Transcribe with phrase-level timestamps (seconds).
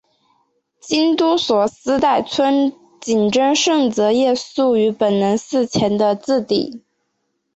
[0.79, 6.81] 京都所司代村井贞胜则夜宿于本能寺前的自邸。